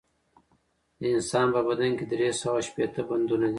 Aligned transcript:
د 0.99 1.01
انسان 1.15 1.47
په 1.55 1.61
بدن 1.67 1.91
کښي 1.97 2.05
درې 2.11 2.29
سوه 2.41 2.53
او 2.59 2.63
شپېته 2.67 3.01
بندونه 3.09 3.45
دي 3.47 3.49